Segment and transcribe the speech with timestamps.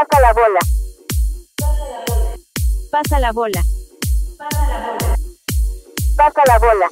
[0.00, 0.60] Pasa la bola.
[2.90, 3.62] Pasa la bola.
[6.16, 6.90] Pasa la bola.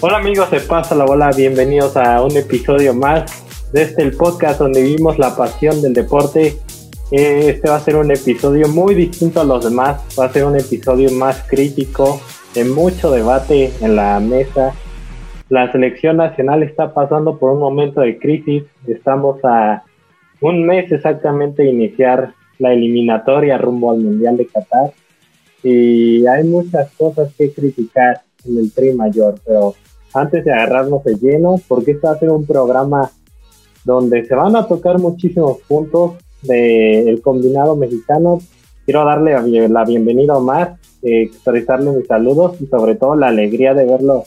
[0.00, 3.42] Hola amigos de Pasa la Bola, bienvenidos a un episodio más
[3.72, 6.56] de este el podcast donde vivimos la pasión del deporte.
[7.10, 10.44] Eh, Este va a ser un episodio muy distinto a los demás, va a ser
[10.44, 12.20] un episodio más crítico,
[12.54, 14.74] de mucho debate en la mesa.
[15.50, 19.82] La selección nacional está pasando por un momento de crisis, estamos a
[20.40, 24.92] un mes exactamente de iniciar la eliminatoria rumbo al Mundial de Qatar
[25.62, 29.74] y hay muchas cosas que criticar en el tri mayor, pero
[30.14, 33.10] antes de agarrarnos de lleno, porque este va a ser un programa
[33.84, 38.38] donde se van a tocar muchísimos puntos del combinado mexicano.
[38.84, 43.74] Quiero darle la bienvenida a Omar, eh, expresarle mis saludos y sobre todo la alegría
[43.74, 44.24] de verlo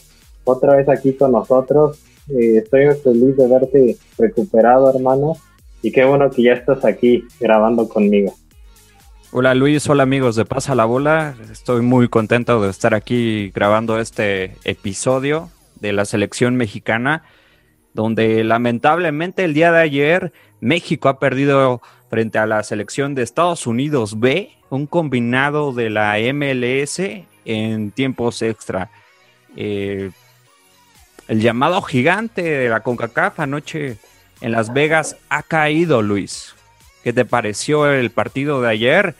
[0.47, 1.99] otra vez aquí con nosotros.
[2.29, 5.33] Eh, estoy feliz de verte recuperado, hermano,
[5.81, 8.33] y qué bueno que ya estás aquí grabando conmigo.
[9.31, 11.35] Hola Luis, hola amigos de Pasa la Bola.
[11.51, 15.49] Estoy muy contento de estar aquí grabando este episodio
[15.79, 17.23] de la selección mexicana,
[17.93, 23.67] donde lamentablemente el día de ayer México ha perdido frente a la selección de Estados
[23.67, 27.01] Unidos B, un combinado de la MLS
[27.43, 28.89] en tiempos extra.
[29.55, 30.11] Eh,
[31.27, 33.97] el llamado gigante de la CONCACAF anoche
[34.41, 36.53] en Las Vegas ha caído, Luis.
[37.03, 39.15] ¿Qué te pareció el partido de ayer?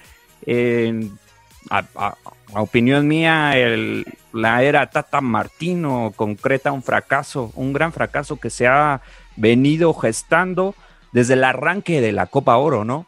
[1.70, 8.40] A- a opinión mía, el- la era Tata Martino concreta un fracaso, un gran fracaso
[8.40, 9.02] que se ha
[9.36, 10.76] venido gestando
[11.12, 13.06] desde el arranque de la Copa Oro, ¿no?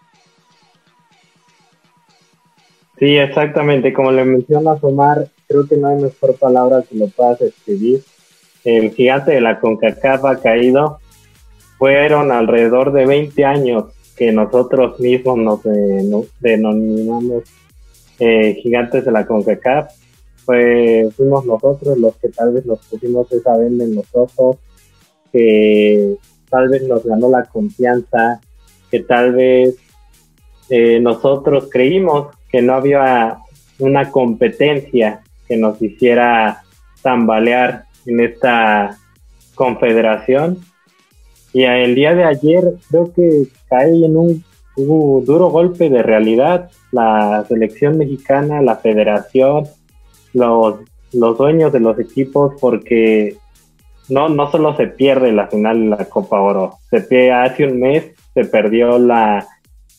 [2.97, 3.94] Sí, exactamente.
[3.94, 8.03] Como le mencionas, Omar, creo que no hay mejor palabra que lo puedas escribir.
[8.63, 10.99] El gigante de la CONCACAF ha caído.
[11.77, 13.86] Fueron alrededor de 20 años
[14.17, 17.43] que nosotros mismos nos eh, denominamos
[18.20, 19.93] eh, gigantes de la CONCACAF.
[20.45, 24.58] Fue, fuimos nosotros los que tal vez nos pusimos esa venda en los ojos,
[25.31, 26.15] que
[26.49, 28.41] tal vez nos ganó la confianza,
[28.91, 29.76] que tal vez
[30.70, 33.37] eh, nosotros creímos que no había
[33.80, 36.64] una competencia que nos hiciera
[37.02, 38.98] tambalear en esta
[39.55, 40.60] confederación.
[41.54, 44.43] Y el día de ayer creo que cae en un,
[44.76, 49.65] duro golpe de realidad la selección mexicana, la federación,
[50.33, 50.76] los,
[51.11, 53.36] los dueños de los equipos, porque
[54.08, 57.80] no, no solo se pierde la final de la Copa Oro, se pierde, hace un
[57.80, 59.45] mes se perdió la,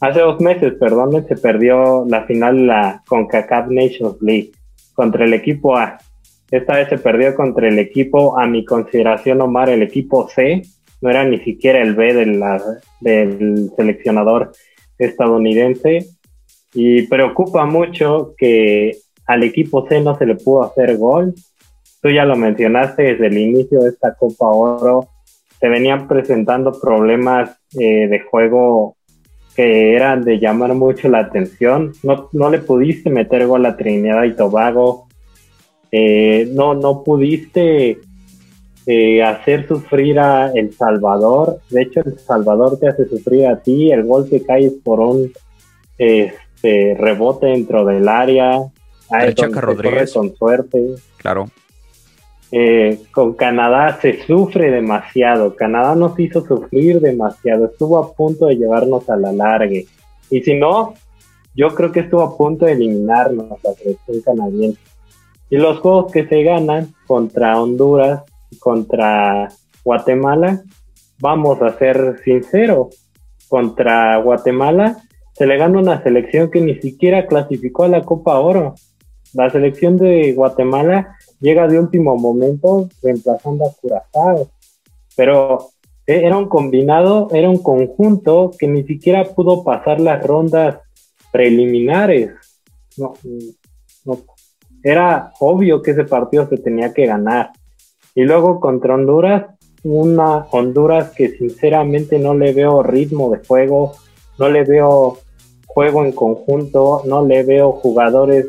[0.00, 4.52] Hace dos meses, perdón, se perdió la final de la CONCACAF Nations League
[4.94, 5.98] contra el equipo A.
[6.50, 10.62] Esta vez se perdió contra el equipo, a mi consideración, Omar, el equipo C.
[11.00, 12.62] No era ni siquiera el B de la-
[13.00, 14.52] del seleccionador
[14.98, 16.06] estadounidense.
[16.74, 18.96] Y preocupa mucho que
[19.26, 21.34] al equipo C no se le pudo hacer gol.
[22.02, 25.08] Tú ya lo mencionaste desde el inicio de esta Copa Oro.
[25.60, 28.96] Se venían presentando problemas eh, de juego
[29.54, 31.92] que eran de llamar mucho la atención.
[32.02, 35.08] No, no le pudiste meter gol a Trinidad y Tobago.
[35.92, 37.98] Eh, no, no pudiste
[38.86, 41.60] eh, hacer sufrir a El Salvador.
[41.70, 43.90] De hecho, El Salvador te hace sufrir a ti.
[43.90, 45.32] El gol te cae por un
[45.98, 48.58] este, rebote dentro del área.
[49.10, 50.12] Ahí Chaca Rodríguez.
[50.12, 50.94] con suerte.
[51.16, 51.50] Claro.
[52.52, 55.54] Eh, con Canadá se sufre demasiado.
[55.54, 57.66] Canadá nos hizo sufrir demasiado.
[57.66, 59.86] Estuvo a punto de llevarnos a la largue.
[60.30, 60.94] Y si no,
[61.54, 64.89] yo creo que estuvo a punto de eliminarnos la selección canadiense.
[65.50, 68.22] Y los juegos que se ganan contra Honduras
[68.58, 69.48] contra
[69.84, 70.62] Guatemala,
[71.20, 73.08] vamos a ser sinceros,
[73.48, 74.96] contra Guatemala
[75.40, 78.74] se le gana una selección que ni siquiera clasificó a la Copa Oro.
[79.32, 84.50] La selección de Guatemala llega de último momento reemplazando a Curazao.
[85.16, 85.70] Pero
[86.06, 90.76] eh, era un combinado, era un conjunto que ni siquiera pudo pasar las rondas
[91.32, 92.32] preliminares.
[92.98, 93.14] No,
[94.04, 94.18] no,
[94.82, 97.50] era obvio que ese partido se tenía que ganar.
[98.14, 99.46] Y luego contra Honduras,
[99.82, 103.94] una Honduras que sinceramente no le veo ritmo de juego,
[104.38, 105.18] no le veo
[105.66, 108.46] juego en conjunto, no le veo jugadores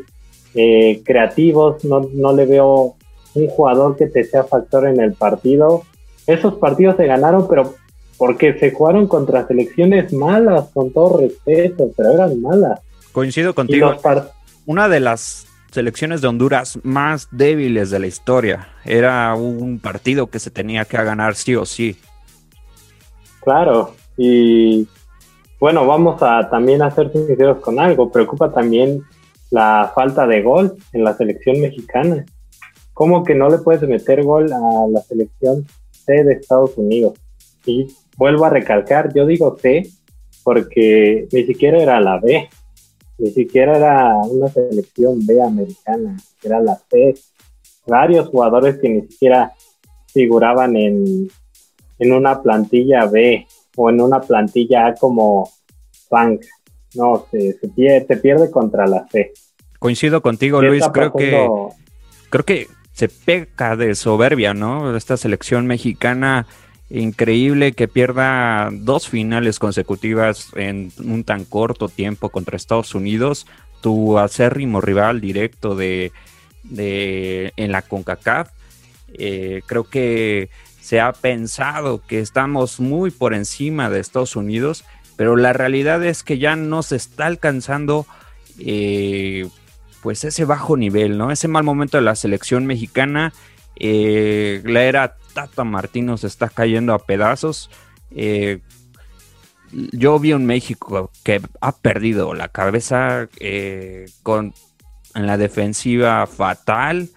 [0.54, 2.96] eh, creativos, no, no le veo
[3.34, 5.82] un jugador que te sea factor en el partido.
[6.26, 7.74] Esos partidos se ganaron, pero
[8.18, 12.80] porque se jugaron contra selecciones malas, con todo respeto, pero eran malas.
[13.12, 13.92] Coincido contigo.
[14.66, 18.68] Una de las selecciones de Honduras más débiles de la historia.
[18.84, 21.96] Era un partido que se tenía que ganar sí o sí.
[23.40, 24.86] Claro, y
[25.58, 28.12] bueno, vamos a también a ser sinceros con algo.
[28.12, 29.02] Preocupa también
[29.50, 32.24] la falta de gol en la selección mexicana.
[32.94, 37.14] ¿Cómo que no le puedes meter gol a la selección C de Estados Unidos?
[37.64, 39.88] Y vuelvo a recalcar, yo digo C
[40.44, 42.48] porque ni siquiera era la B,
[43.18, 47.14] ni siquiera era una selección B americana, era la C.
[47.86, 49.52] Varios jugadores que ni siquiera
[50.06, 51.30] figuraban en,
[51.98, 55.50] en una plantilla B o en una plantilla A como
[56.10, 56.42] Bank.
[56.94, 59.32] No, se, se, pierde, contra la C.
[59.78, 60.84] Coincido contigo, Luis.
[60.92, 61.48] Creo que,
[62.28, 64.94] creo que se peca de soberbia, ¿no?
[64.94, 66.46] Esta selección mexicana
[66.92, 73.46] increíble que pierda dos finales consecutivas en un tan corto tiempo contra Estados Unidos,
[73.80, 76.12] tu acérrimo rival directo de,
[76.64, 78.50] de en la CONCACAF.
[79.14, 80.50] Eh, creo que
[80.80, 84.84] se ha pensado que estamos muy por encima de Estados Unidos,
[85.16, 88.06] pero la realidad es que ya no se está alcanzando
[88.58, 89.48] eh,
[90.02, 91.30] pues ese bajo nivel, ¿no?
[91.30, 93.32] Ese mal momento de la selección mexicana.
[93.76, 97.70] Eh, la era Tata Martino se está cayendo a pedazos.
[98.10, 98.60] Eh,
[99.92, 104.54] yo vi un México que ha perdido la cabeza eh, con
[105.14, 107.10] en la defensiva fatal.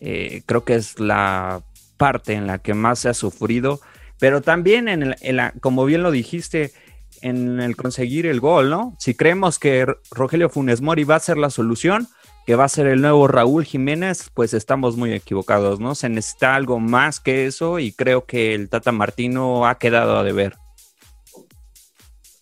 [0.00, 1.62] Eh, creo que es la
[1.96, 3.80] parte en la que más se ha sufrido.
[4.18, 5.14] Pero también en,
[5.60, 6.72] como bien lo dijiste,
[7.20, 8.96] en el conseguir el gol, ¿no?
[8.98, 12.08] Si creemos que Rogelio Funes Mori va a ser la solución,
[12.46, 15.94] que va a ser el nuevo Raúl Jiménez, pues estamos muy equivocados, ¿no?
[15.94, 20.24] Se necesita algo más que eso y creo que el Tata Martino ha quedado a
[20.24, 20.54] deber.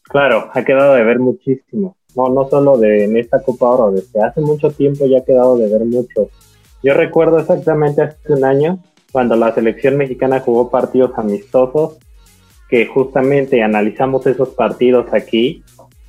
[0.05, 1.97] Claro, ha quedado de ver muchísimo.
[2.17, 5.57] No, no solo de en esta Copa Oro, desde hace mucho tiempo ya ha quedado
[5.57, 6.29] de ver mucho.
[6.83, 8.79] Yo recuerdo exactamente hace un año
[9.13, 11.99] cuando la selección mexicana jugó partidos amistosos,
[12.69, 15.63] que justamente analizamos esos partidos aquí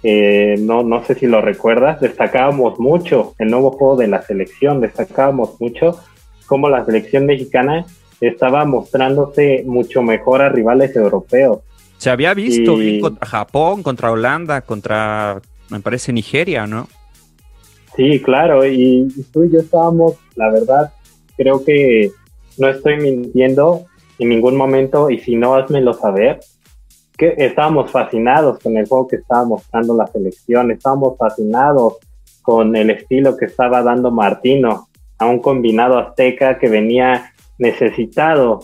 [0.04, 4.82] eh, no, no sé si lo recuerdas, destacábamos mucho el nuevo juego de la selección,
[4.82, 5.98] destacábamos mucho
[6.46, 7.86] cómo la selección mexicana
[8.20, 11.60] estaba mostrándose mucho mejor a rivales europeos.
[11.98, 16.88] Se había visto contra Japón, contra Holanda, contra, me parece, Nigeria, ¿no?
[17.96, 20.92] Sí, claro, y, y tú y yo estábamos, la verdad,
[21.38, 22.12] creo que
[22.58, 23.86] no estoy mintiendo
[24.20, 26.40] en ningún momento, y si no, házmelo saber
[27.18, 31.98] que estábamos fascinados con el juego que estaba mostrando la selección, estábamos fascinados
[32.42, 34.88] con el estilo que estaba dando Martino
[35.18, 38.62] a un combinado azteca que venía necesitado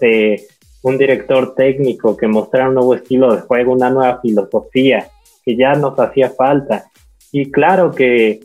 [0.00, 0.42] de
[0.82, 5.08] un director técnico que mostrara un nuevo estilo de juego, una nueva filosofía
[5.44, 6.90] que ya nos hacía falta.
[7.30, 8.40] Y claro que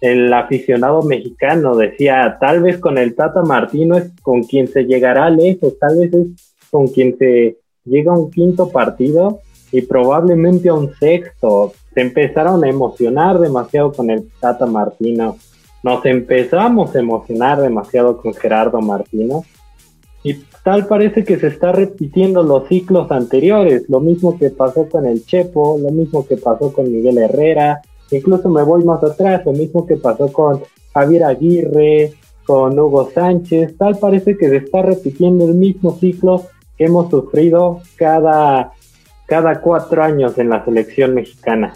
[0.00, 5.28] el aficionado mexicano decía, tal vez con el Tata Martino es con quien se llegará
[5.30, 9.40] lejos, tal vez es con quien se llega un quinto partido
[9.72, 11.72] y probablemente a un sexto.
[11.94, 15.36] Se empezaron a emocionar demasiado con el Tata Martino.
[15.82, 19.44] Nos empezamos a emocionar demasiado con Gerardo Martino.
[20.22, 23.88] Y tal parece que se está repitiendo los ciclos anteriores.
[23.88, 27.80] Lo mismo que pasó con el Chepo, lo mismo que pasó con Miguel Herrera.
[28.10, 30.60] Incluso me voy más atrás, lo mismo que pasó con
[30.92, 32.12] Javier Aguirre,
[32.44, 33.78] con Hugo Sánchez.
[33.78, 36.42] Tal parece que se está repitiendo el mismo ciclo
[36.84, 38.72] hemos sufrido cada,
[39.26, 41.74] cada cuatro años en la selección mexicana.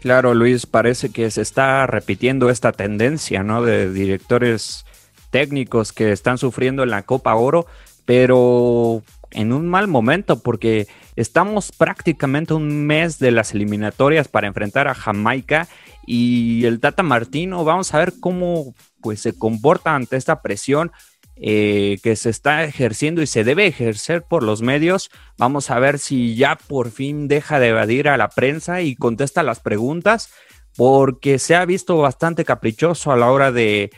[0.00, 3.62] Claro, Luis, parece que se está repitiendo esta tendencia, ¿no?
[3.62, 4.84] De directores
[5.30, 7.66] técnicos que están sufriendo en la Copa Oro,
[8.04, 14.88] pero en un mal momento, porque estamos prácticamente un mes de las eliminatorias para enfrentar
[14.88, 15.68] a Jamaica
[16.06, 20.92] y el Tata Martino, vamos a ver cómo pues se comporta ante esta presión
[21.36, 25.10] eh, que se está ejerciendo y se debe ejercer por los medios.
[25.36, 29.42] Vamos a ver si ya por fin deja de evadir a la prensa y contesta
[29.42, 30.30] las preguntas,
[30.76, 33.90] porque se ha visto bastante caprichoso a la hora de,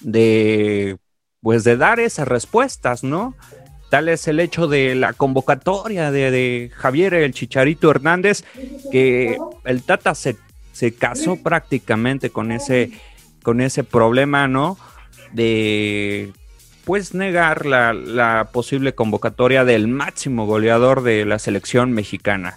[0.00, 0.98] de
[1.40, 3.34] pues de dar esas respuestas, ¿no?
[3.88, 8.44] Tal es el hecho de la convocatoria de, Javier el Chicharito Hernández,
[8.92, 10.36] que el Tata se,
[10.72, 12.92] se casó prácticamente con ese,
[13.42, 14.76] con ese problema, ¿no?
[15.32, 16.32] De
[16.90, 22.56] puedes negar la, posible convocatoria del máximo goleador de la selección mexicana.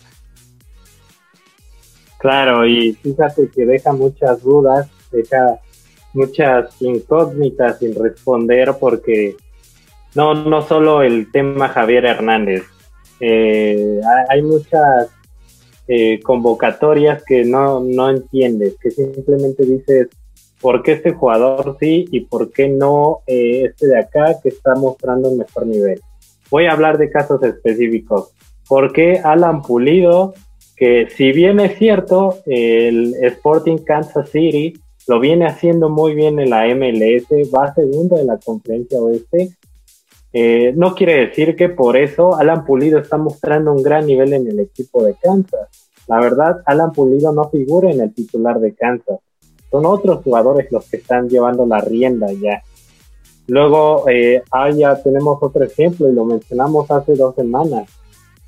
[2.18, 5.60] Claro, y fíjate que deja muchas dudas, deja
[6.16, 9.36] muchas incógnitas sin responder porque
[10.16, 12.64] no, no solo el tema Javier Hernández,
[13.20, 15.10] eh, hay muchas
[15.88, 20.08] eh, convocatorias que no, no entiendes, que simplemente dices,
[20.64, 24.76] por qué este jugador sí y por qué no eh, este de acá que está
[24.76, 26.00] mostrando un mejor nivel.
[26.50, 28.32] Voy a hablar de casos específicos.
[28.68, 30.34] ¿Por qué Alan Pulido,
[30.78, 34.74] que si bien es cierto, el Sporting Kansas City
[35.06, 39.50] lo viene haciendo muy bien en la MLS, va segundo en la conferencia oeste,
[40.32, 44.48] eh, no quiere decir que por eso Alan Pulido está mostrando un gran nivel en
[44.48, 45.68] el equipo de Kansas.
[46.08, 49.20] La verdad, Alan Pulido no figura en el titular de Kansas.
[49.74, 52.62] Son otros jugadores los que están llevando la rienda ya.
[53.48, 54.44] Luego, eh,
[54.78, 57.90] ya tenemos otro ejemplo y lo mencionamos hace dos semanas.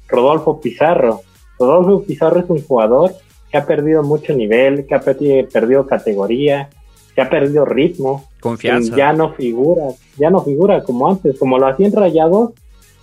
[0.08, 1.22] Rodolfo Pizarro.
[1.58, 3.15] Rodolfo Pizarro es un jugador
[3.50, 6.70] que ha perdido mucho nivel, que ha perdido categoría,
[7.15, 8.25] que ha perdido ritmo.
[8.39, 8.96] Confianza.
[8.96, 9.86] Ya no figura,
[10.20, 12.51] ya no figura como antes, como lo hacían Rayados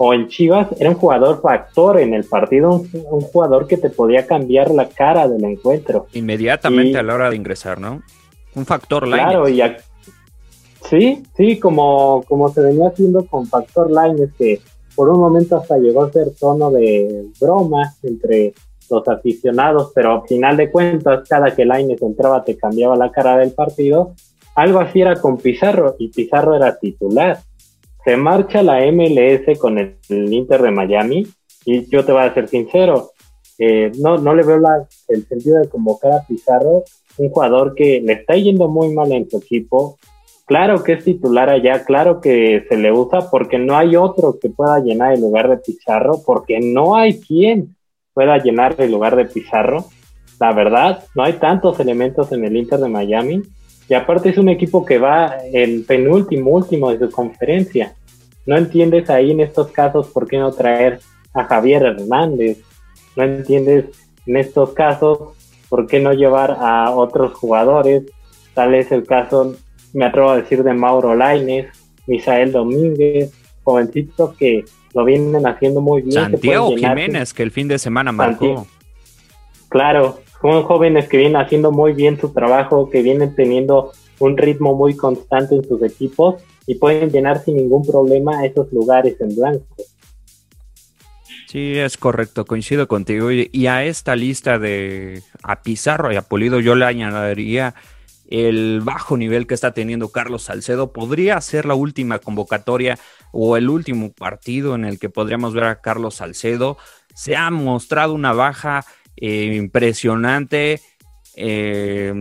[0.04, 4.26] o en Chivas, era un jugador factor en el partido, un, jugador que te podía
[4.26, 6.06] cambiar la cara del encuentro.
[6.12, 8.02] Inmediatamente a la hora de ingresar, ¿no?
[8.56, 9.23] Un factor line.
[9.23, 9.62] Claro, y
[10.90, 14.61] sí, sí, como, como se venía haciendo con factor line, es que
[14.97, 18.54] por un momento hasta llegó a ser tono de broma entre
[18.90, 23.37] los aficionados, pero al final de cuentas, cada que Lainez entraba te cambiaba la cara
[23.37, 24.14] del partido.
[24.56, 27.38] Algo así era con Pizarro y Pizarro era titular.
[28.04, 31.26] Se marcha la MLS con el, Inter de Miami
[31.64, 33.11] y yo te voy a ser sincero,
[33.59, 36.82] eh, no, no le veo la, el sentido de convocar a Pizarro,
[37.18, 39.99] un jugador que le está yendo muy mal en su equipo.
[40.47, 44.50] Claro que es titular allá, claro que se le usa porque no hay otro que
[44.50, 47.76] pueda llenar el lugar de Pizarro, porque no hay quien
[48.12, 49.85] pueda llenar el lugar de Pizarro.
[50.40, 53.42] La verdad, no hay tantos elementos en el Inter de Miami.
[53.92, 57.94] Y aparte es un equipo que va el penúltimo, último de su conferencia.
[58.46, 61.00] No entiendes ahí en estos casos por qué no traer
[61.34, 62.56] a Javier Hernández.
[63.16, 63.84] No entiendes
[64.25, 65.34] en estos casos
[65.68, 68.04] por qué no llevar a otros jugadores.
[68.54, 69.56] Tal es el caso,
[69.92, 71.66] me atrevo a decir, de Mauro Laines,
[72.06, 73.30] Misael Domínguez,
[73.62, 76.14] jovencitos que lo vienen haciendo muy bien.
[76.14, 78.66] Santiago Jiménez, que el fin de semana marcó.
[79.68, 84.75] Claro, son jóvenes que vienen haciendo muy bien su trabajo, que vienen teniendo un ritmo
[84.75, 89.64] muy constante en sus equipos y pueden llenar sin ningún problema esos lugares en blanco.
[91.52, 93.30] Sí, es correcto, coincido contigo.
[93.30, 97.75] Y, a esta lista de a Pizarro y a Polido yo le añadiría
[98.30, 100.94] el bajo nivel que está teniendo Carlos Salcedo.
[100.94, 102.99] Podría ser la última convocatoria
[103.32, 106.78] o el último partido en el que podríamos ver a Carlos Salcedo.
[107.14, 110.81] Se ha mostrado una baja eh, impresionante.
[111.37, 112.21] Eh,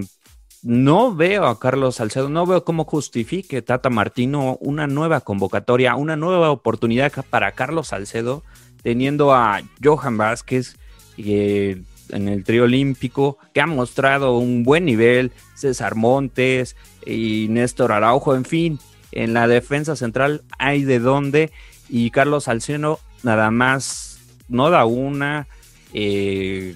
[0.63, 6.15] no veo a Carlos Salcedo, no veo cómo justifique Tata Martino una nueva convocatoria, una
[6.15, 8.43] nueva oportunidad para Carlos Salcedo,
[8.83, 10.77] teniendo a Johan Vázquez
[11.17, 17.91] eh, en el trío olímpico, que ha mostrado un buen nivel, César Montes y Néstor
[17.91, 18.79] Araujo, en fin,
[19.11, 21.51] en la defensa central hay de dónde
[21.89, 25.47] y Carlos Salceno nada más no da una.
[25.93, 26.75] Eh,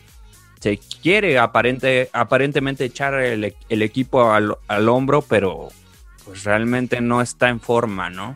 [0.65, 5.67] se quiere aparente, aparentemente echar el, equipo al, al, hombro, pero
[6.25, 8.35] pues realmente no está en forma, ¿no?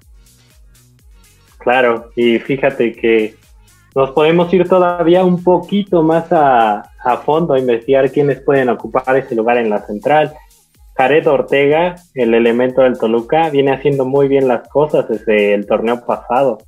[1.57, 3.33] Claro, y fíjate que
[3.95, 9.17] nos podemos ir todavía un poquito más a, a fondo a investigar quiénes pueden ocupar
[9.17, 10.31] ese lugar en la central.
[10.97, 16.05] Jared Ortega, el elemento del Toluca, viene haciendo muy bien las cosas desde el torneo
[16.05, 16.59] pasado.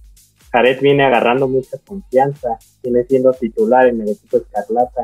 [0.52, 5.04] Jared viene agarrando mucha confianza, viene siendo titular en el equipo Escarlata.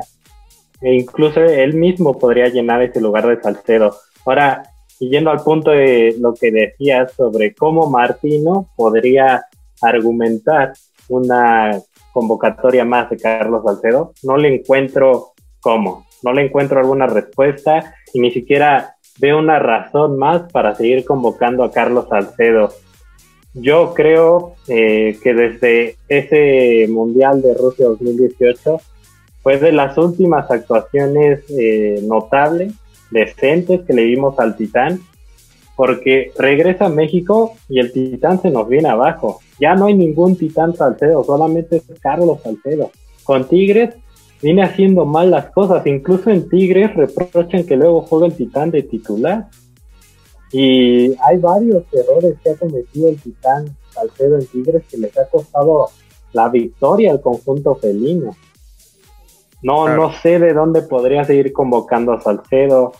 [0.80, 3.96] E incluso él mismo podría llenar ese lugar de Salcedo.
[4.24, 4.62] Ahora,
[5.00, 9.44] yendo al punto de lo que decías sobre cómo Martino podría
[9.80, 10.72] argumentar
[11.08, 11.78] una
[12.12, 18.20] convocatoria más de Carlos Salcedo, no le encuentro cómo, no le encuentro alguna respuesta y
[18.20, 22.70] ni siquiera veo una razón más para seguir convocando a Carlos Salcedo.
[23.54, 28.78] Yo creo eh, que desde ese Mundial de Rusia 2018
[29.48, 32.74] fue de las últimas actuaciones eh, notables,
[33.10, 35.00] decentes que le dimos al Titán,
[35.74, 39.40] porque regresa a México y el Titán se nos viene abajo.
[39.58, 42.90] Ya no hay ningún Titán Salcedo, solamente es Carlos Salcedo.
[43.24, 43.94] Con Tigres
[44.42, 45.86] viene haciendo mal las cosas.
[45.86, 49.48] Incluso en Tigres reprochan que luego juega el Titán de titular.
[50.52, 53.64] Y hay varios errores que ha cometido el Titán
[53.94, 55.88] Salcedo en Tigres que les ha costado
[56.34, 58.36] la victoria al conjunto felino.
[59.62, 62.92] No, no sé de dónde podría seguir convocando a Salcedo.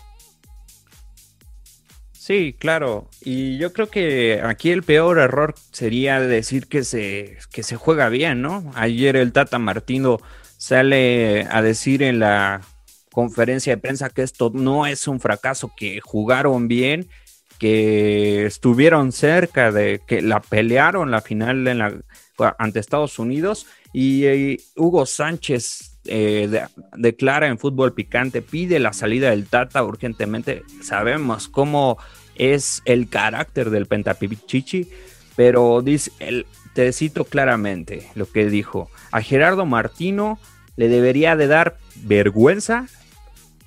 [2.11, 3.07] Sí, claro.
[3.21, 8.09] Y yo creo que aquí el peor error sería decir que se, que se juega
[8.09, 8.71] bien, ¿no?
[8.75, 10.19] Ayer el Tata Martino
[10.57, 12.61] sale a decir en la
[13.11, 17.09] conferencia de prensa que esto no es un fracaso, que jugaron bien,
[17.57, 21.93] que estuvieron cerca de que la pelearon la final en la,
[22.57, 26.65] ante Estados Unidos Y, Hugo Sánchez eh,
[26.95, 30.63] declara en fútbol picante, pide la salida del Tata urgentemente.
[30.81, 31.97] Sabemos cómo
[32.35, 34.89] es el carácter del Pentapichichi,
[35.35, 38.89] pero dice, el, te cito claramente lo que dijo.
[39.11, 40.39] A Gerardo Martino
[40.77, 42.87] le debería de dar vergüenza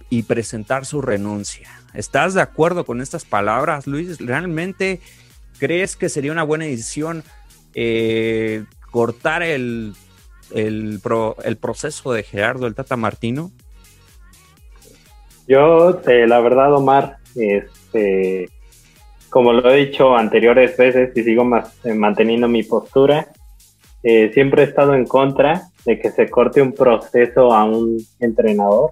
[0.08, 1.68] y presentar su renuncia.
[1.94, 4.18] ¿Estás de acuerdo con estas palabras, Luis?
[4.18, 5.00] ¿Realmente
[5.58, 7.22] crees que sería una buena decisión
[7.74, 9.94] eh, cortar el,
[10.54, 11.00] el,
[11.60, 13.50] proceso de Gerardo el Tata Martino?
[15.48, 18.48] Yo, eh, la verdad, Omar, este,
[19.28, 23.28] como lo he dicho anteriores veces y sigo más, eh, manteniendo mi postura,
[24.02, 28.90] siempre he estado en contra de que se corte un proceso a un entrenador,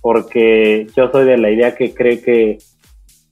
[0.00, 2.58] porque yo soy de la idea que cree que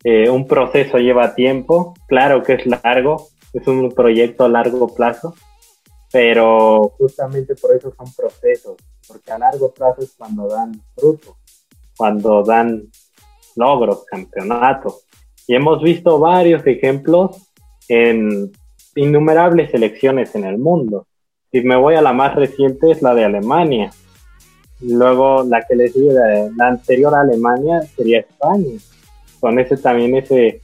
[0.05, 5.35] eh, un proceso lleva tiempo, claro que es largo, es un proyecto a largo plazo,
[6.13, 8.77] pero justamente por eso son procesos,
[9.09, 11.37] porque a largo plazo es cuando dan fruto,
[11.97, 12.89] cuando dan
[13.57, 15.07] logros, campeonatos.
[15.47, 17.51] Y hemos visto varios ejemplos
[17.89, 18.53] en
[18.95, 21.07] innumerables selecciones en el mundo.
[21.51, 23.91] Si me voy a la más reciente es la de Alemania.
[24.81, 26.13] Luego la que le sigue,
[26.57, 28.79] la anterior a Alemania sería España
[29.43, 30.61] con ese también ese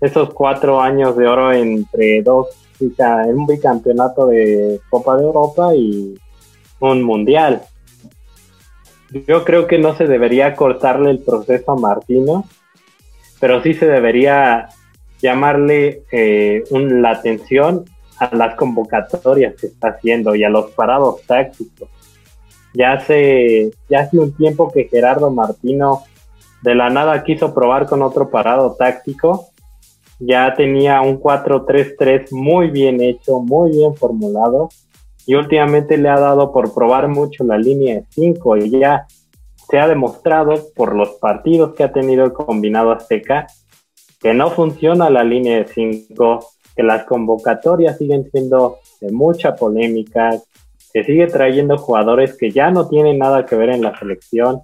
[0.00, 2.48] esos cuatro años de oro entre dos
[2.80, 6.14] un bicampeonato de Copa de Europa y
[6.80, 7.62] un mundial.
[9.26, 12.44] Yo creo que no se debería cortarle el proceso a Martino,
[13.40, 14.68] pero sí se debería
[15.20, 17.84] llamarle eh, la atención
[18.18, 21.88] a las convocatorias que está haciendo y a los parados tácticos.
[22.74, 26.02] Ya hace, ya hace un tiempo que Gerardo Martino
[26.62, 29.48] de la nada quiso probar con otro parado táctico.
[30.18, 34.68] Ya tenía un 4-3-3 muy bien hecho, muy bien formulado.
[35.26, 39.06] Y últimamente le ha dado por probar mucho la línea de 5 y ya
[39.68, 43.46] se ha demostrado por los partidos que ha tenido el combinado azteca
[44.20, 46.38] que no funciona la línea de 5,
[46.74, 50.30] que las convocatorias siguen siendo de mucha polémica,
[50.92, 54.62] que sigue trayendo jugadores que ya no tienen nada que ver en la selección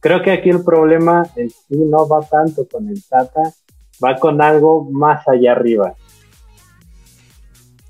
[0.00, 3.52] creo que aquí el problema en sí no va tanto con el Tata,
[4.02, 5.94] va con algo más allá arriba.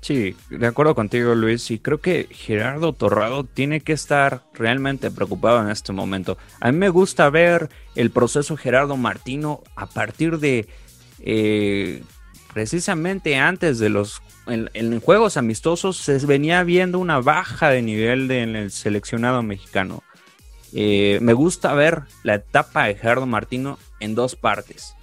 [0.01, 5.61] Sí, de acuerdo contigo Luis, y creo que Gerardo Torrado tiene que estar realmente preocupado
[5.61, 6.37] en este momento.
[6.59, 10.67] A mí me gusta ver el proceso Gerardo Martino a partir de
[11.19, 12.03] eh,
[12.51, 18.55] precisamente antes de los en, juegos amistosos se venía viendo una baja de nivel en
[18.55, 20.03] el seleccionado mexicano.
[20.73, 24.95] Eh, me gusta ver la etapa de Gerardo Martino en dos partes.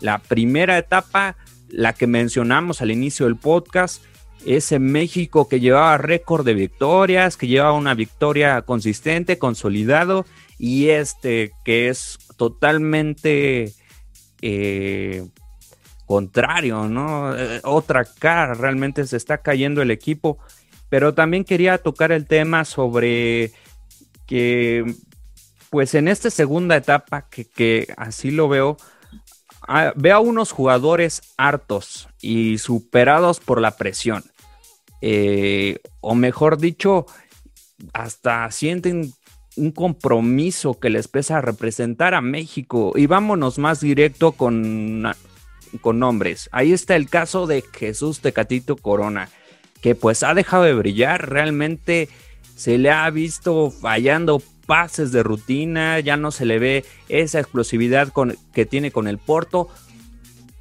[0.00, 1.36] La primera etapa,
[1.68, 4.02] la que mencionamos al inicio del podcast,
[4.46, 10.24] ese México que llevaba récord de victorias, que llevaba una victoria consistente, consolidado,
[10.58, 13.72] y este que es totalmente
[14.42, 15.26] eh,
[16.06, 17.36] contrario, ¿no?
[17.36, 20.38] Eh, otra cara, realmente se está cayendo el equipo.
[20.88, 23.52] Pero también quería tocar el tema sobre
[24.26, 24.84] que
[25.70, 28.76] pues en esta segunda etapa, que, así lo veo,
[29.96, 34.24] veo a unos jugadores hartos y superados por la presión.
[35.02, 37.06] Eh, o mejor dicho,
[37.92, 39.12] hasta sienten
[39.56, 42.92] un compromiso que les pesa representar a México.
[42.94, 45.04] Y vámonos más directo con,
[45.80, 46.48] con nombres.
[46.52, 49.28] Ahí está el caso de Jesús Tecatito Corona,
[49.80, 51.28] que pues ha dejado de brillar.
[51.30, 52.08] Realmente
[52.56, 58.12] se le ha visto fallando pases de rutina, ya no se le ve esa explosividad
[58.52, 59.66] que tiene con el Porto.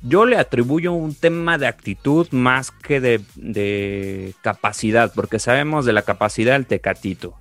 [0.01, 6.01] Yo le atribuyo un tema de actitud más que de, capacidad, porque sabemos de la
[6.01, 7.37] capacidad del Tecatito.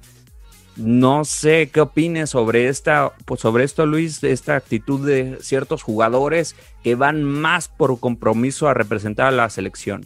[0.76, 6.54] No sé qué opines sobre esta, pues sobre esto, Luis, esta actitud de ciertos jugadores
[6.84, 10.04] que van más por compromiso a representar a la selección.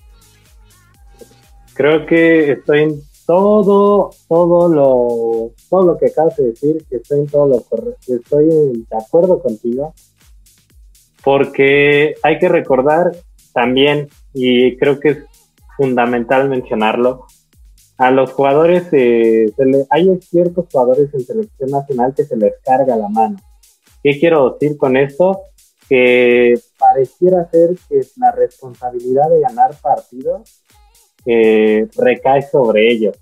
[1.74, 7.26] Creo que estoy todo, todo lo, todo lo que acabas de decir, que estoy en
[7.28, 9.94] todo lo correcto, estoy de acuerdo contigo,
[11.24, 13.12] porque hay que recordar
[13.54, 15.18] también, y creo que es
[15.78, 17.24] fundamental mencionarlo,
[17.96, 19.50] a los jugadores, eh,
[19.88, 23.38] hay ciertos jugadores en selección nacional que se les carga la mano.
[24.02, 25.40] ¿Qué quiero decir con esto?
[25.88, 30.62] Que pareciera ser que la responsabilidad de ganar partidos
[31.24, 33.21] recae sobre ellos.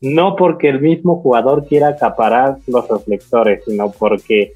[0.00, 4.52] No porque el mismo jugador quiera acaparar los reflectores, sino porque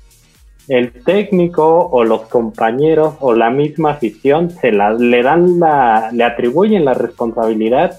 [0.69, 6.23] el técnico o los compañeros o la misma afición se la, le dan la, le
[6.23, 7.99] atribuyen la responsabilidad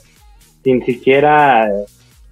[0.63, 1.69] sin siquiera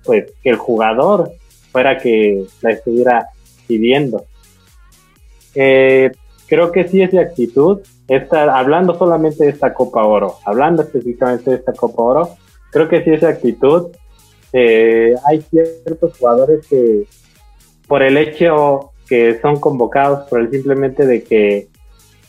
[0.06, 1.32] pues que el jugador
[1.72, 3.28] fuera que la estuviera
[3.68, 4.26] pidiendo.
[5.56, 6.12] Eh,
[6.48, 7.80] creo que sí es actitud.
[8.08, 12.30] Esta, hablando solamente de esta Copa Oro, hablando específicamente de esta Copa Oro,
[12.72, 13.88] creo que sí es actitud.
[14.54, 17.06] Eh, hay ciertos jugadores que
[17.88, 21.68] por el hecho que son convocados, por el simplemente de que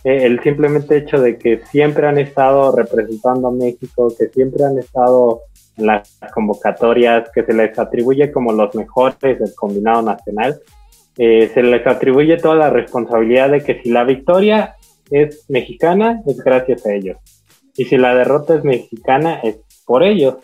[0.04, 4.78] eh, el simplemente hecho de que siempre han estado representando a México, que siempre han
[4.78, 5.42] estado
[5.76, 10.60] en las convocatorias, que se les atribuye como los mejores del combinado nacional,
[11.18, 14.76] eh, se les atribuye toda la responsabilidad de que si la victoria
[15.10, 17.18] es mexicana, es gracias a ellos.
[17.76, 20.36] Y si la derrota es mexicana, es por ellos.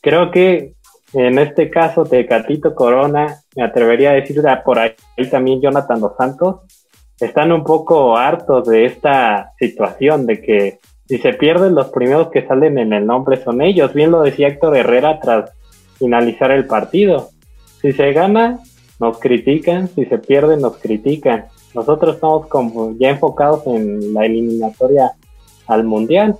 [0.00, 0.74] Creo que
[1.14, 4.94] en este caso de Catito Corona, me atrevería a decir por ahí
[5.30, 6.60] también Jonathan Dos Santos,
[7.20, 12.46] están un poco hartos de esta situación de que si se pierden los primeros que
[12.46, 13.92] salen en el nombre son ellos.
[13.92, 15.50] Bien lo decía Héctor Herrera tras
[15.98, 17.28] finalizar el partido.
[17.80, 18.60] Si se gana,
[18.98, 21.46] nos critican, si se pierde, nos critican.
[21.74, 25.12] Nosotros estamos como ya enfocados en la eliminatoria
[25.66, 26.36] al mundial.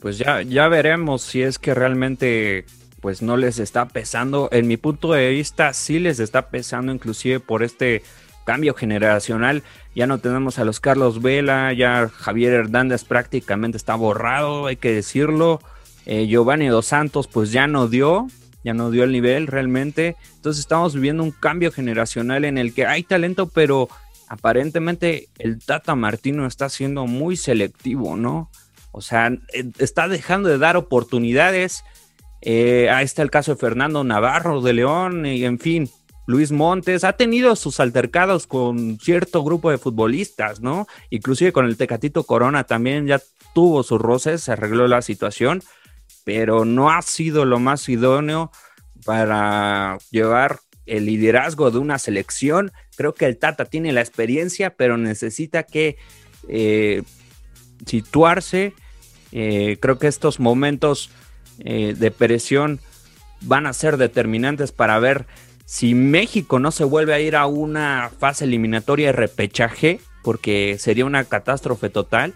[0.00, 2.64] Pues ya, ya veremos si es que realmente
[3.06, 4.48] pues no les está pesando.
[4.50, 8.02] En mi punto de vista, sí les está pesando, inclusive por este
[8.44, 9.62] cambio generacional.
[9.94, 14.90] Ya no tenemos a los Carlos Vela, ya Javier Hernández prácticamente está borrado, hay que
[14.90, 15.60] decirlo.
[16.04, 18.26] Eh, Giovanni Dos Santos, pues ya no dio,
[18.64, 20.16] ya no dio el nivel realmente.
[20.34, 23.88] Entonces estamos viviendo un cambio generacional en el que hay talento, pero
[24.26, 28.50] aparentemente el Tata Martino está siendo muy selectivo, ¿no?
[28.90, 31.84] O sea, eh, está dejando de dar oportunidades.
[32.48, 35.90] Eh, ahí está el caso de Fernando Navarro de León, y en fin,
[36.26, 40.86] Luis Montes ha tenido sus altercados con cierto grupo de futbolistas, ¿no?
[41.10, 43.20] Inclusive con el Tecatito Corona también ya
[43.52, 45.60] tuvo sus roces, se arregló la situación,
[46.22, 48.52] pero no ha sido lo más idóneo
[49.04, 52.70] para llevar el liderazgo de una selección.
[52.96, 55.96] Creo que el Tata tiene la experiencia, pero necesita que
[56.48, 57.02] eh,
[57.86, 58.72] situarse.
[59.32, 61.10] Eh, creo que estos momentos
[61.58, 62.80] eh, de presión
[63.40, 65.26] van a ser determinantes para ver
[65.64, 71.04] si México no se vuelve a ir a una fase eliminatoria de repechaje, porque sería
[71.04, 72.34] una catástrofe total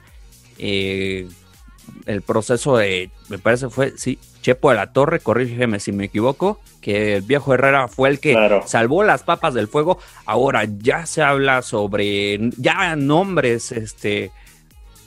[2.06, 6.60] el proceso de, me parece fue, sí, Chepo a la Torre, corrígeme si me equivoco,
[6.80, 9.98] que el viejo Herrera fue el que salvó las papas del fuego.
[10.24, 14.30] Ahora ya se habla sobre, ya nombres, este,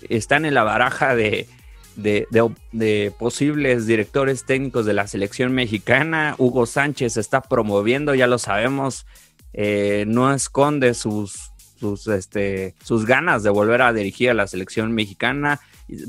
[0.08, 1.48] están en la baraja de,
[1.96, 6.36] de, posibles directores técnicos de la selección mexicana.
[6.38, 9.06] Hugo Sánchez está promoviendo, ya lo sabemos,
[9.54, 14.92] eh, no esconde sus, sus, este, sus ganas de volver a dirigir a la selección
[14.94, 15.60] mexicana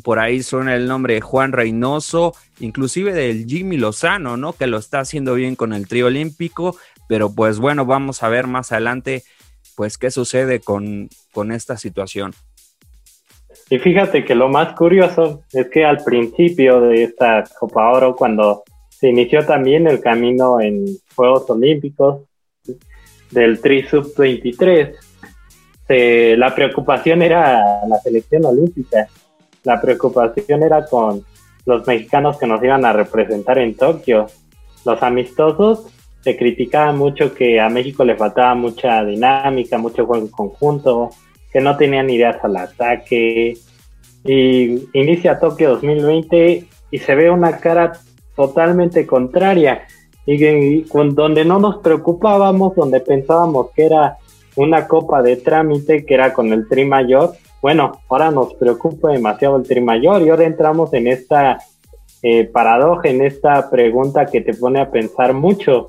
[0.03, 4.53] por ahí suena el nombre de Juan Reynoso, inclusive del Jimmy Lozano, ¿no?
[4.53, 6.77] Que lo está haciendo bien con el trío olímpico,
[7.09, 9.25] pero pues bueno, vamos a ver más adelante,
[9.75, 12.35] pues qué sucede con, con esta situación.
[13.70, 18.62] Y fíjate que lo más curioso es que al principio de esta Copa Oro, cuando
[18.90, 22.22] se inició también el camino en Juegos Olímpicos
[23.31, 24.96] del Tri Sub 23,
[26.38, 29.09] la preocupación era la selección olímpica
[29.64, 31.24] la preocupación era con
[31.66, 34.27] los mexicanos que nos iban a representar en Tokio.
[34.85, 35.87] Los amistosos
[36.20, 41.11] se criticaba mucho que a México le faltaba mucha dinámica, mucho juego en conjunto,
[41.55, 43.57] que no tenían ideas al ataque.
[44.25, 47.93] Y inicia Tokio 2020 y se ve una cara
[48.37, 49.87] totalmente contraria.
[50.27, 54.17] Y, con, donde no nos preocupábamos, donde pensábamos que era
[54.57, 59.57] una copa de trámite, que era con el Tri Mayor, bueno, ahora nos preocupa demasiado
[59.57, 61.57] el tri mayor y ahora entramos en esta
[62.23, 65.88] eh, paradoja, en esta pregunta que te pone a pensar mucho.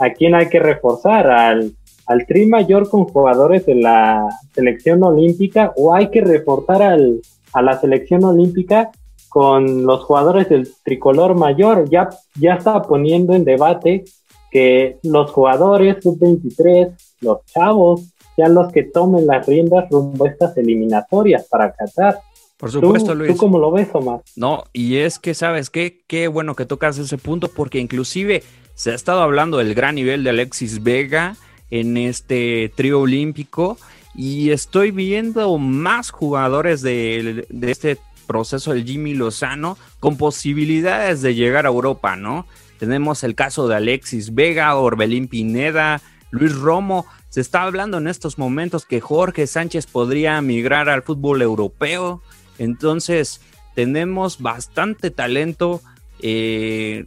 [0.00, 1.30] ¿A quién hay que reforzar?
[1.30, 1.72] ¿Al,
[2.08, 7.20] al tri mayor con jugadores de la selección olímpica o hay que reforzar al,
[7.52, 8.90] a la selección olímpica
[9.28, 11.88] con los jugadores del tricolor mayor?
[11.90, 12.08] Ya,
[12.40, 14.04] ya está poniendo en debate
[14.50, 20.56] que los jugadores sub-23, los chavos, sean los que tomen las riendas rumbo a estas
[20.56, 22.20] eliminatorias para Qatar.
[22.56, 23.32] Por supuesto, Luis.
[23.32, 24.22] ¿Tú cómo lo ves, Omar?
[24.34, 26.00] No, y es que, ¿sabes qué?
[26.06, 28.42] Qué bueno que tocas ese punto, porque inclusive
[28.74, 31.36] se ha estado hablando del gran nivel de Alexis Vega
[31.70, 33.78] en este trío olímpico
[34.14, 41.66] y estoy viendo más jugadores de, este proceso del Jimmy Lozano con posibilidades de llegar
[41.66, 42.46] a Europa, ¿no?
[42.78, 46.00] Tenemos el caso de Alexis Vega, Orbelín Pineda,
[46.30, 47.06] Luis Romo.
[47.28, 52.22] Se está hablando en estos momentos que Jorge Sánchez podría migrar al fútbol europeo.
[52.58, 53.40] Entonces,
[53.74, 55.80] tenemos bastante talento.
[56.20, 57.06] Eh,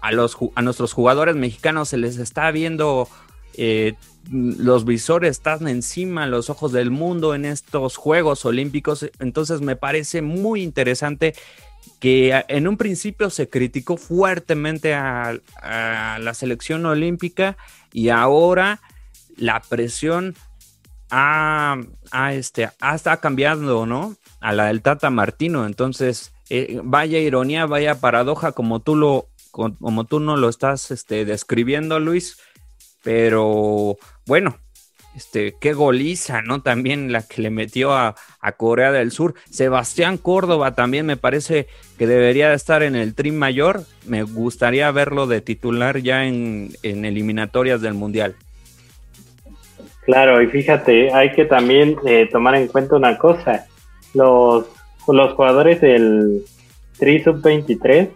[0.00, 3.08] a, los, a nuestros jugadores mexicanos se les está viendo
[3.54, 3.94] eh,
[4.30, 9.10] los visores están encima, los ojos del mundo en estos Juegos Olímpicos.
[9.18, 11.34] Entonces me parece muy interesante
[11.98, 17.56] que en un principio se criticó fuertemente a, la selección olímpica
[17.92, 18.80] y ahora
[19.36, 20.34] la presión
[21.10, 21.78] ha,
[22.32, 24.16] este, está cambiando, ¿no?
[24.40, 25.66] A la del Tata Martino.
[25.66, 31.24] Entonces, eh, vaya ironía, vaya paradoja, como tú lo, como tú no lo estás este,
[31.24, 32.38] describiendo, Luis
[33.02, 34.56] pero bueno,
[35.14, 36.62] este, qué goliza, ¿no?
[36.62, 38.14] También la que le metió a,
[38.56, 39.34] Corea del Sur.
[39.50, 41.66] Sebastián Córdoba también me parece
[41.98, 43.82] que debería estar en el trim mayor.
[44.06, 48.34] Me gustaría verlo de titular ya en, eliminatorias del Mundial.
[50.04, 53.66] Claro, y fíjate, hay que también eh, tomar en cuenta una cosa.
[54.14, 54.66] Los,
[55.06, 56.42] los jugadores del
[56.98, 58.10] Tri Sub-23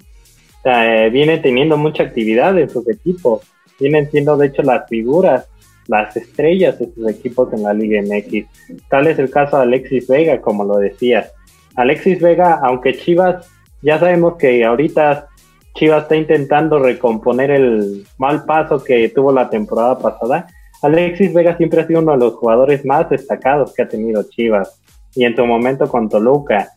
[0.64, 3.42] eh, vienen teniendo mucha actividad en sus equipos
[3.78, 5.48] vienen siendo de hecho las figuras,
[5.86, 8.46] las estrellas de sus equipos en la Liga MX.
[8.88, 11.32] Tal es el caso de Alexis Vega, como lo decías.
[11.76, 13.48] Alexis Vega, aunque Chivas,
[13.82, 15.28] ya sabemos que ahorita
[15.74, 20.46] Chivas está intentando recomponer el mal paso que tuvo la temporada pasada.
[20.82, 24.80] Alexis Vega siempre ha sido uno de los jugadores más destacados que ha tenido Chivas
[25.14, 26.72] y en su momento con Toluca.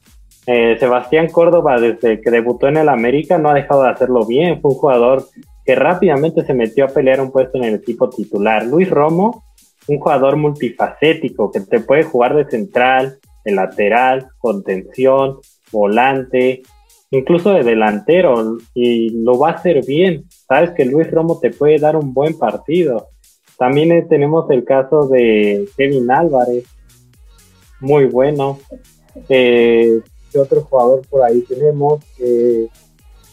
[0.45, 4.61] Eh, Sebastián Córdoba, desde que debutó en el América, no ha dejado de hacerlo bien.
[4.61, 5.25] Fue un jugador
[5.65, 8.65] que rápidamente se metió a pelear un puesto en el equipo titular.
[8.65, 9.43] Luis Romo,
[9.87, 15.39] un jugador multifacético que te puede jugar de central, de lateral, contención,
[15.71, 16.61] volante,
[17.11, 20.25] incluso de delantero, y lo va a hacer bien.
[20.47, 23.07] Sabes que Luis Romo te puede dar un buen partido.
[23.57, 26.65] También eh, tenemos el caso de Kevin Álvarez,
[27.79, 28.59] muy bueno.
[29.27, 29.99] Eh,
[30.31, 32.03] ¿Qué otro jugador por ahí tenemos?
[32.19, 32.67] Eh,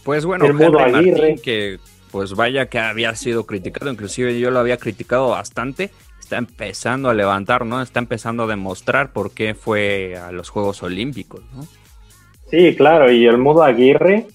[0.04, 1.34] pues bueno, el Aguirre.
[1.36, 1.78] que
[2.10, 5.90] pues vaya que había sido criticado, inclusive yo lo había criticado bastante,
[6.20, 7.80] está empezando a levantar, ¿no?
[7.82, 11.64] Está empezando a demostrar por qué fue a los Juegos Olímpicos, ¿no?
[12.50, 14.26] Sí, claro, y el Mudo Aguirre,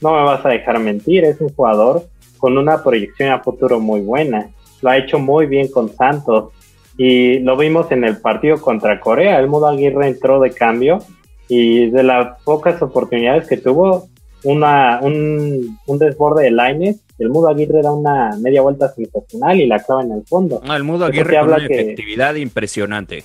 [0.00, 2.04] no me vas a dejar mentir, es un jugador
[2.38, 4.50] con una proyección a futuro muy buena.
[4.80, 6.52] Lo ha hecho muy bien con Santos
[6.96, 9.38] y lo vimos en el partido contra Corea.
[9.38, 10.98] El Mudo Aguirre entró de cambio
[11.48, 14.08] y de las pocas oportunidades que tuvo,
[14.44, 19.66] una, un, un desborde de Laines el Mudo Aguirre da una media vuelta sensacional y
[19.66, 20.62] la clava en el fondo.
[20.74, 23.24] el Mudo Aguirre con una efectividad impresionante.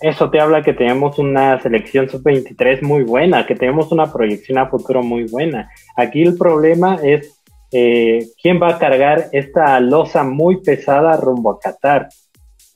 [0.00, 4.68] Eso te habla que tenemos una selección sub-23 muy buena, que tenemos una proyección a
[4.68, 5.70] futuro muy buena.
[5.96, 11.58] Aquí el problema es eh, quién va a cargar esta losa muy pesada rumbo a
[11.58, 12.08] Qatar.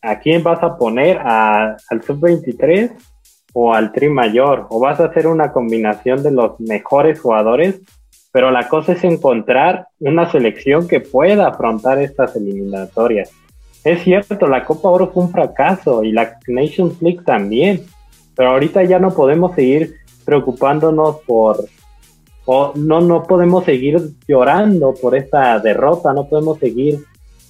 [0.03, 1.19] ¿A quién vas a poner?
[1.19, 2.91] ¿A, ¿Al sub-23
[3.61, 4.67] o al tri mayor?
[4.71, 7.81] ¿O vas a hacer una combinación de los mejores jugadores
[8.33, 13.31] pero la cosa es encontrar una selección que pueda afrontar estas eliminatorias.
[13.85, 17.85] Es cierto, la Copa Oro fue un fracaso y la Nations League también,
[18.37, 21.65] pero ahorita ya no podemos seguir preocupándonos por,
[22.45, 27.01] o no, no podemos seguir llorando por esta derrota, no podemos seguir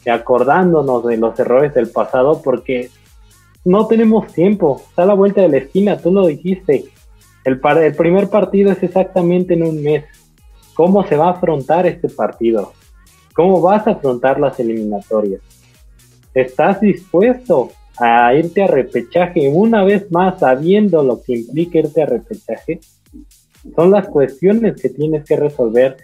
[0.08, 2.88] acordándonos de los errores del pasado porque
[3.64, 6.84] no tenemos tiempo, está a la vuelta de la esquina, tú lo dijiste,
[7.44, 10.04] el, primer partido es exactamente en un mes,
[10.78, 12.72] ¿Cómo se va a afrontar este partido?
[13.34, 15.40] ¿Cómo vas a afrontar las eliminatorias?
[16.32, 22.06] ¿Estás dispuesto a irte a repechaje una vez más sabiendo lo que implica irte a
[22.06, 22.78] repechaje?
[23.74, 25.96] Son las cuestiones que tienes que resolver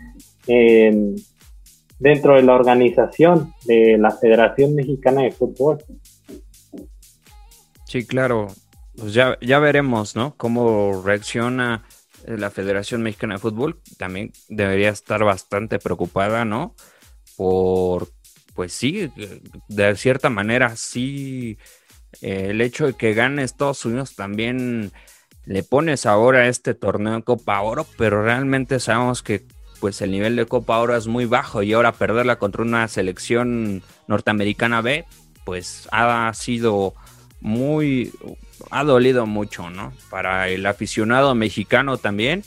[2.01, 5.79] dentro de la organización de la Federación Mexicana de Fútbol.
[7.95, 8.49] Sí, claro.
[8.97, 10.35] Pues ya, ya veremos, ¿no?
[10.37, 11.85] Cómo reacciona
[12.27, 16.75] eh, la Federación Mexicana de Fútbol también debería estar bastante preocupada, ¿no?
[17.37, 18.09] Por,
[18.53, 19.13] pues sí,
[19.69, 21.57] de cierta manera, sí,
[22.21, 24.91] eh, el hecho de que gane Estados Unidos también
[25.45, 29.47] le pones ahora a este torneo Copa Oro, pero realmente sabemos que
[29.79, 33.85] pues el nivel de Copa Oro es muy bajo y ahora perderla contra una selección
[34.09, 35.05] norteamericana B,
[35.45, 36.95] pues ha sido
[37.45, 38.11] muy,
[38.71, 39.93] ha dolido mucho, ¿no?
[40.09, 42.43] Para el aficionado mexicano también,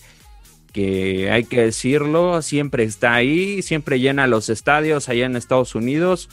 [0.73, 6.29] que hay que decirlo, siempre está ahí, siempre llena los estadios allá en Estados Unidos,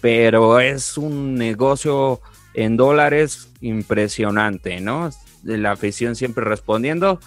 [0.00, 2.22] pero es un negocio
[2.54, 5.10] en dólares impresionante, ¿no?
[5.44, 7.20] La afición siempre respondiendo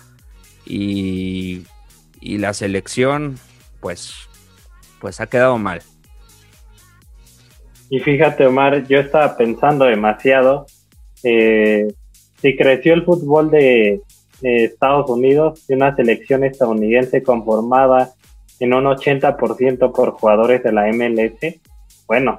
[0.66, 1.62] y,
[2.20, 3.38] y la selección,
[3.82, 4.16] pues,
[5.00, 5.84] pues ha quedado mal.
[7.94, 10.66] Y fíjate, Omar, yo estaba pensando demasiado
[11.26, 11.90] eh,
[12.42, 14.02] si creció el fútbol de,
[14.42, 18.14] Estados Unidos, de una selección estadounidense conformada
[18.60, 21.60] en un 80% por jugadores de la MLS,
[22.08, 22.38] bueno,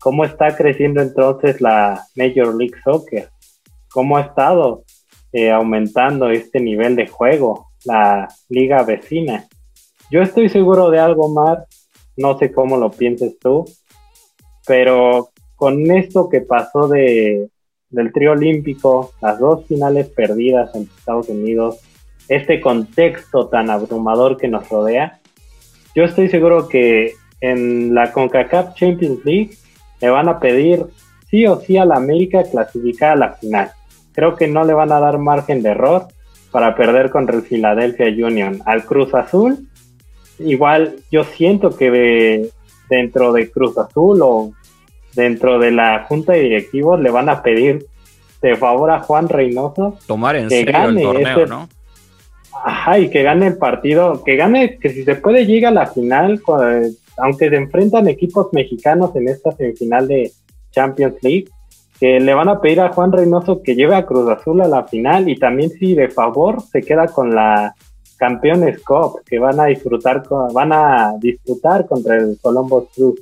[0.00, 3.28] ¿cómo está creciendo entonces la Major League Soccer?
[3.92, 4.84] ¿Cómo ha estado
[5.32, 9.44] eh, aumentando este nivel de juego, la liga vecina?
[10.10, 11.58] Yo estoy seguro de algo más,
[12.16, 13.66] no sé cómo lo pienses tú,
[14.66, 17.48] pero con esto que pasó de,
[17.90, 21.80] del trío olímpico, las dos finales perdidas en Estados Unidos,
[22.28, 25.20] este contexto tan abrumador que nos rodea,
[25.94, 29.50] yo estoy seguro que en la CONCACAF Champions League
[30.00, 30.86] le van a pedir
[31.30, 33.70] sí o sí a la América clasificar a la final.
[34.12, 36.08] Creo que no le van a dar margen de error
[36.50, 38.60] para perder contra el Philadelphia Union.
[38.64, 39.68] Al Cruz Azul,
[40.38, 42.48] igual yo siento que
[42.88, 44.52] dentro de Cruz Azul o
[45.14, 47.86] dentro de la junta de directivos le van a pedir
[48.42, 51.68] de favor a Juan Reynoso tomar en serio el torneo, este ¿no?
[52.64, 55.86] Ajá, y que gane el partido, que gane, que si se puede llega a la
[55.86, 56.40] final,
[57.18, 60.30] aunque se enfrentan equipos mexicanos en esta semifinal de
[60.70, 61.48] Champions League,
[61.98, 64.84] que le van a pedir a Juan Reynoso que lleve a Cruz Azul a la
[64.84, 67.74] final y también si de favor se queda con la
[68.24, 70.22] Campeones Cup que van a disfrutar
[70.54, 73.20] van a disputar contra el Columbus Cruz.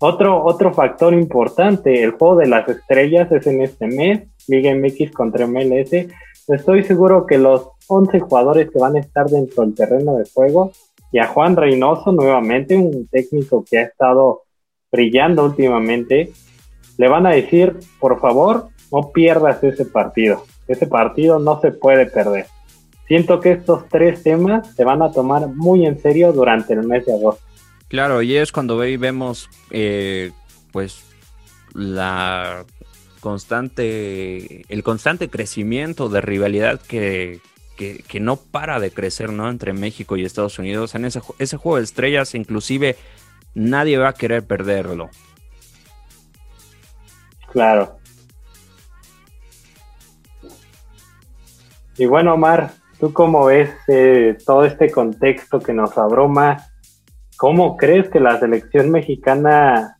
[0.00, 5.12] Otro, otro factor importante, el juego de las estrellas es en este mes, Liga MX
[5.12, 6.08] contra MLS.
[6.48, 10.72] Estoy seguro que los 11 jugadores que van a estar dentro del terreno de juego
[11.12, 14.42] y a Juan Reynoso nuevamente, un técnico que ha estado
[14.90, 16.32] brillando últimamente,
[16.98, 20.42] le van a decir, por favor, no pierdas ese partido.
[20.66, 22.46] Ese partido no se puede perder.
[23.06, 27.04] Siento que estos tres temas se van a tomar muy en serio durante el mes
[27.04, 27.42] de agosto.
[27.88, 30.32] Claro, y es cuando vemos, eh,
[30.72, 31.04] pues,
[31.74, 32.64] la
[33.20, 37.40] constante, el constante crecimiento de rivalidad que,
[37.76, 39.50] que, no para de crecer, ¿no?
[39.50, 40.94] Entre México y Estados Unidos.
[40.94, 42.96] En ese, ese juego de estrellas, inclusive,
[43.54, 45.10] nadie va a querer perderlo.
[47.52, 47.98] Claro.
[51.96, 56.56] Y bueno, Omar, ¿tú cómo ves eh, todo este contexto que nos abruma?
[57.36, 59.96] ¿Cómo crees que la selección mexicana,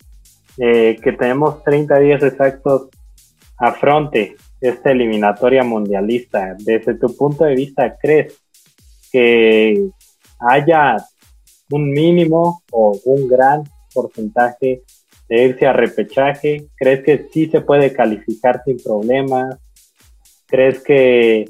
[0.58, 2.88] eh, que tenemos 30 días exactos,
[3.58, 6.54] afronte esta eliminatoria mundialista?
[6.58, 8.40] Desde tu punto de vista, ¿crees
[9.10, 9.88] que
[10.38, 10.96] haya
[11.70, 14.82] un mínimo o un gran porcentaje
[15.28, 16.68] de irse a repechaje?
[16.76, 19.56] ¿Crees que sí se puede calificar sin problemas?
[20.46, 21.46] ¿Crees que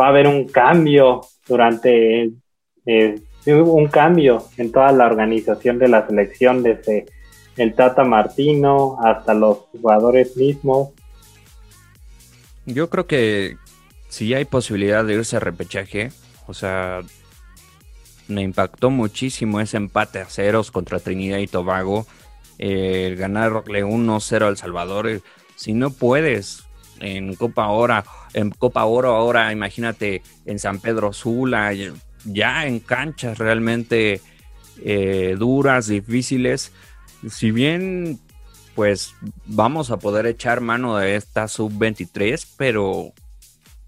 [0.00, 2.30] va a haber un cambio durante
[2.86, 7.06] eh, un cambio en toda la organización de la selección desde
[7.56, 10.90] el Tata Martino hasta los jugadores mismos?
[12.66, 13.56] Yo creo que
[14.08, 16.10] si hay posibilidad de irse a repechaje,
[16.46, 17.00] o sea,
[18.28, 22.06] me impactó muchísimo ese empate a ceros contra Trinidad y Tobago,
[22.58, 25.08] el ganarle 1-0 al Salvador.
[25.08, 25.20] Eh,
[25.56, 26.64] si no puedes
[27.00, 28.02] en Copa Oro,
[28.34, 31.72] en Copa Oro ahora, imagínate en San Pedro Sula,
[32.24, 34.20] ya en canchas realmente
[34.82, 36.72] eh, duras, difíciles.
[37.28, 38.20] Si bien
[38.74, 39.14] pues
[39.46, 43.12] vamos a poder echar mano de esta sub-23, pero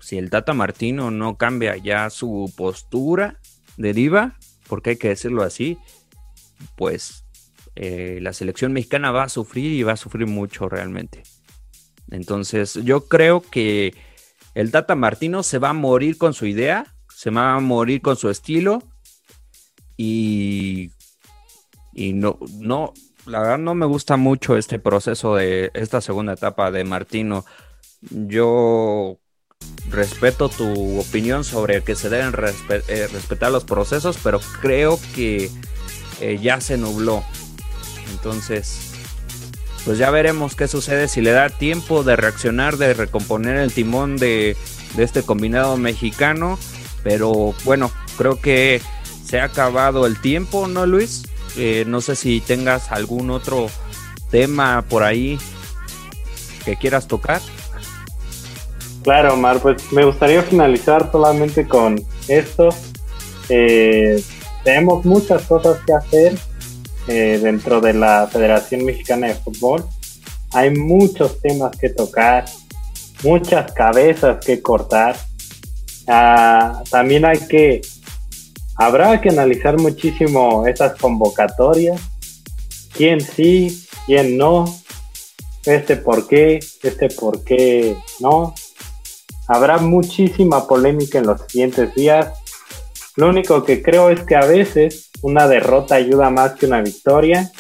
[0.01, 3.39] si el Tata Martino no cambia ya su postura
[3.77, 4.37] de diva,
[4.69, 5.79] porque hay que decirlo así,
[6.77, 7.25] pues
[7.75, 11.23] eh, la selección mexicana va a sufrir y va a sufrir mucho realmente.
[12.13, 13.95] Entonces yo creo que
[14.55, 18.17] el Tata Martino se va a morir con su idea, se va a morir con
[18.17, 18.83] su estilo
[19.97, 20.91] y,
[21.95, 22.93] y no, no,
[23.25, 27.47] la verdad no me gusta mucho este proceso de esta segunda etapa de Martino.
[28.11, 29.19] Yo
[29.89, 32.35] respeto tu opinión sobre que se deben
[32.69, 35.51] eh, respetar los procesos, pero creo que
[36.21, 37.25] eh, ya se nubló.
[38.11, 38.92] Entonces,
[39.85, 44.17] pues ya veremos qué sucede si le da tiempo de reaccionar, de recomponer el timón
[44.17, 44.57] de,
[44.97, 46.59] de este combinado mexicano.
[47.03, 48.81] Pero bueno, creo que
[49.25, 51.25] se ha acabado el tiempo, ¿no, Luis?
[51.57, 53.69] Eh, no sé si tengas algún otro
[54.31, 55.39] tema por ahí
[56.65, 57.41] que quieras tocar.
[59.03, 62.69] Claro, Omar, pues me gustaría finalizar solamente con esto.
[63.49, 64.23] Eh,
[64.65, 66.39] tenemos muchas cosas que hacer
[67.09, 69.85] eh, dentro de la Federación Mexicana de Fútbol.
[70.53, 72.45] Hay muchos temas que tocar,
[73.23, 75.17] muchas cabezas que cortar.
[76.07, 77.81] Ah, también hay que
[78.77, 82.01] Habrá que analizar muchísimo esas convocatorias,
[82.93, 84.65] quién sí, quién no,
[85.67, 88.55] este por qué, este por qué no.
[89.47, 92.33] Habrá muchísima polémica en los siguientes días.
[93.15, 97.51] Lo único que creo es que a veces una derrota ayuda más que una victoria.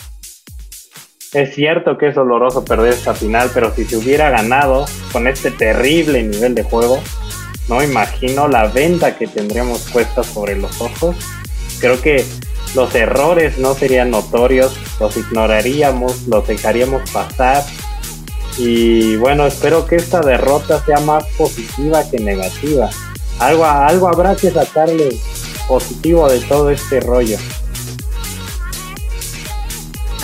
[1.32, 5.50] Es cierto que es doloroso perder esta final, pero si se hubiera ganado con este
[5.50, 7.00] terrible nivel de juego,
[7.68, 11.16] no imagino la venta que tendríamos puesta sobre los ojos.
[11.80, 12.26] Creo que
[12.74, 17.64] los errores no serían notorios, los ignoraríamos, los dejaríamos pasar.
[18.58, 22.90] Y bueno, espero que esta derrota sea más positiva que negativa.
[23.38, 25.18] Algo, algo habrá que sacarle
[25.68, 27.38] positivo de todo este rollo.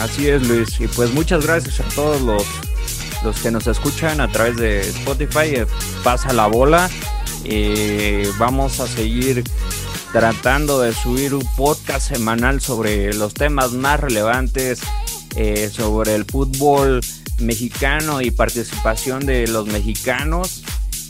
[0.00, 0.80] Así es, Luis.
[0.80, 2.44] Y pues muchas gracias a todos los,
[3.24, 5.54] los que nos escuchan a través de Spotify.
[5.54, 5.66] Eh,
[6.04, 6.88] pasa la bola.
[7.44, 9.42] Eh, vamos a seguir
[10.12, 14.80] tratando de subir un podcast semanal sobre los temas más relevantes,
[15.36, 17.00] eh, sobre el fútbol
[17.40, 20.62] mexicano y participación de los mexicanos,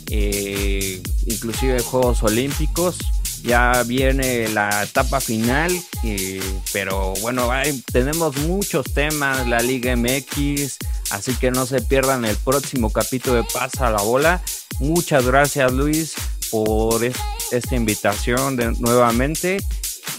[0.07, 2.97] eh, inclusive Juegos Olímpicos.
[3.43, 5.71] Ya viene la etapa final,
[6.03, 6.41] eh,
[6.73, 7.49] pero bueno,
[7.91, 10.77] tenemos muchos temas, la Liga MX,
[11.11, 14.41] así que no se pierdan el próximo capítulo de Pasa la Bola.
[14.79, 16.15] Muchas gracias Luis
[16.51, 19.57] por esta invitación de, nuevamente.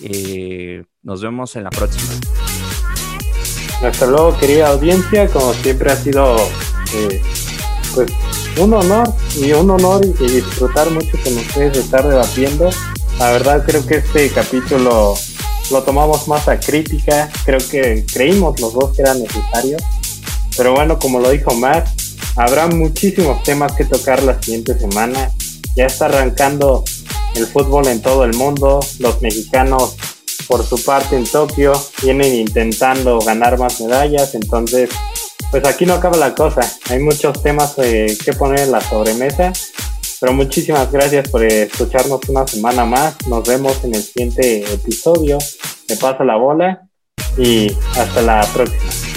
[0.03, 2.13] Eh, nos vemos en la próxima.
[3.83, 5.29] Hasta luego, querida audiencia.
[5.29, 6.37] Como siempre ha sido
[6.95, 7.23] eh,
[7.95, 8.13] pues
[8.59, 12.71] un honor y un honor y, disfrutar mucho con ustedes de estar debatiendo.
[13.21, 15.15] La verdad creo que este capítulo
[15.71, 17.29] lo tomamos más a crítica.
[17.45, 19.77] Creo que creímos los dos que era necesario.
[20.57, 21.87] Pero bueno, como lo dijo Matt,
[22.35, 25.31] habrá muchísimos temas que tocar la siguiente semana.
[25.77, 26.83] Ya está arrancando
[27.35, 28.81] el fútbol en todo el mundo.
[29.01, 29.97] Los mexicanos,
[30.49, 34.35] por su parte en Tokio, vienen intentando ganar más medallas.
[34.35, 34.89] Entonces,
[35.51, 36.63] pues aquí no acaba la cosa.
[36.89, 39.53] Hay muchos temas eh, que poner en la sobremesa.
[40.21, 43.17] Pero muchísimas gracias por escucharnos una semana más.
[43.27, 45.39] Nos vemos en el siguiente episodio.
[45.89, 46.83] Me pasa la bola
[47.39, 49.10] y hasta la próxima.